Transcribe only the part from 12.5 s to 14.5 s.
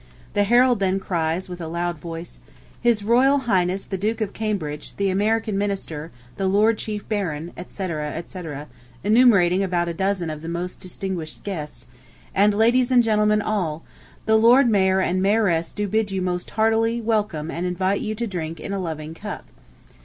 ladies and gentlemen all, the